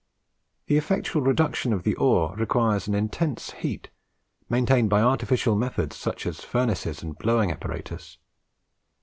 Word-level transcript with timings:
The 0.65 0.77
effectual 0.77 1.21
reduction 1.21 1.71
of 1.71 1.83
the 1.83 1.93
ore 1.93 2.35
requires 2.35 2.87
an 2.87 2.95
intense 2.95 3.51
heat, 3.51 3.91
maintained 4.49 4.89
by 4.89 5.03
artificial 5.03 5.55
methods, 5.55 5.95
such 5.95 6.25
as 6.25 6.39
furnaces 6.43 7.03
and 7.03 7.15
blowing 7.15 7.51
apparatus. 7.51 8.17